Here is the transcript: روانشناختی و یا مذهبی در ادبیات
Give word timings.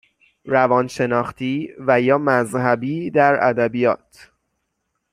روانشناختی 0.45 1.69
و 1.87 2.01
یا 2.01 2.17
مذهبی 2.17 3.11
در 3.11 3.47
ادبیات 3.49 4.31